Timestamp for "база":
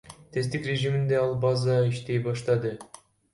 1.43-1.75